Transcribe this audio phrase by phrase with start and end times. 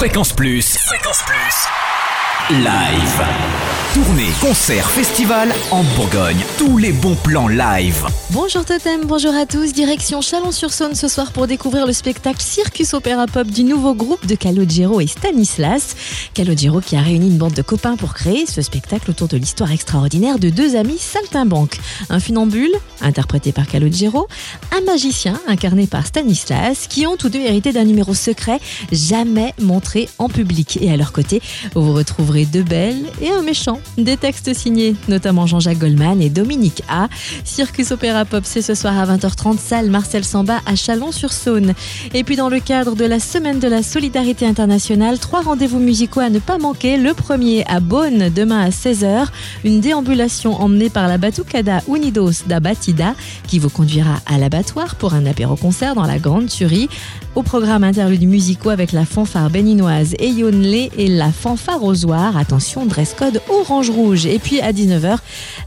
[0.00, 0.78] Fréquence Plus.
[0.86, 2.56] Fréquence Plus.
[2.64, 3.79] Live.
[3.92, 6.38] Tournée, concert, festival en Bourgogne.
[6.58, 8.06] Tous les bons plans live.
[8.30, 9.72] Bonjour Totem, bonjour à tous.
[9.72, 14.36] Direction Chalon-sur-Saône ce soir pour découvrir le spectacle Circus Opéra Pop du nouveau groupe de
[14.36, 15.96] Calogero et Stanislas.
[16.34, 19.72] Calogero qui a réuni une bande de copains pour créer ce spectacle autour de l'histoire
[19.72, 21.80] extraordinaire de deux amis saltimbanques.
[22.10, 22.70] Un funambule,
[23.00, 24.28] interprété par Calogero,
[24.70, 28.60] un magicien, incarné par Stanislas, qui ont tous deux hérité d'un numéro secret
[28.92, 30.78] jamais montré en public.
[30.80, 31.42] Et à leur côté,
[31.74, 33.79] vous retrouverez deux belles et un méchant.
[33.98, 37.08] Des textes signés, notamment Jean-Jacques Goldman et Dominique A.
[37.44, 41.74] Circus Opéra Pop, c'est ce soir à 20h30, salle Marcel Samba à Chalon-sur-Saône.
[42.14, 46.20] Et puis dans le cadre de la Semaine de la Solidarité Internationale, trois rendez-vous musicaux
[46.20, 46.96] à ne pas manquer.
[46.96, 49.26] Le premier à Beaune, demain à 16h,
[49.64, 53.14] une déambulation emmenée par la Batucada Unidos da Batida,
[53.46, 56.88] qui vous conduira à l'abattoir pour un apéro-concert dans la Grande Tuerie.
[57.34, 62.36] Au programme interlude musicaux avec la fanfare béninoise Eyonlé et la fanfare ozoir.
[62.36, 64.26] Attention, dress code orange-rouge.
[64.26, 65.18] Et puis à 19h,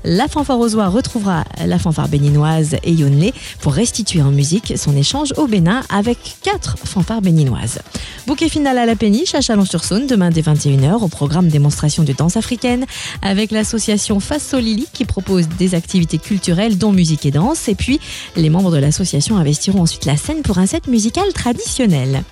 [0.03, 5.47] la fanfare ozoir retrouvera la fanfare béninoise Eyonlé pour restituer en musique son échange au
[5.47, 7.79] Bénin avec quatre fanfares béninoises.
[8.27, 12.35] Bouquet final à la péniche à Chalon-sur-Saône demain dès 21h au programme démonstration de danse
[12.35, 12.85] africaine
[13.21, 17.67] avec l'association Faso Lili qui propose des activités culturelles dont musique et danse.
[17.69, 17.99] Et puis
[18.35, 22.23] les membres de l'association investiront ensuite la scène pour un set musical traditionnel.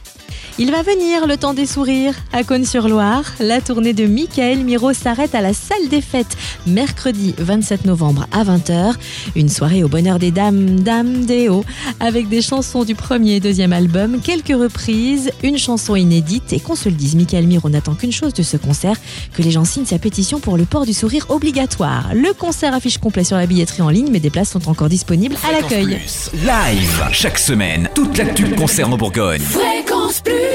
[0.59, 3.23] Il va venir le temps des sourires à Cône-sur-Loire.
[3.39, 8.43] La tournée de Michael Miro s'arrête à la salle des fêtes mercredi 27 novembre à
[8.43, 8.93] 20h.
[9.35, 11.63] Une soirée au bonheur des dames, dames des hauts,
[11.99, 16.75] avec des chansons du premier et deuxième album, quelques reprises, une chanson inédite et qu'on
[16.75, 18.97] se le dise, Michael Miro n'attend qu'une chose de ce concert,
[19.33, 22.09] que les gens signent sa pétition pour le port du sourire obligatoire.
[22.13, 25.37] Le concert affiche complet sur la billetterie en ligne, mais des places sont encore disponibles
[25.47, 25.99] à l'accueil.
[26.33, 27.07] Live.
[27.13, 29.41] Chaque semaine, toute l'actu concerne en Bourgogne.
[29.41, 30.50] Fréquence Plus